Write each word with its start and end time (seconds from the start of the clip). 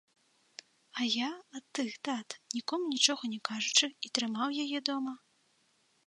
А 1.01 1.05
я, 1.15 1.27
ад 1.57 1.65
тых 1.79 1.91
дат, 2.07 2.29
нікому 2.55 2.83
нічога 2.93 3.23
не 3.33 3.39
кажучы, 3.49 3.85
і 4.07 4.11
трымаў 4.19 4.49
яе 4.63 4.79
дома. 4.91 5.13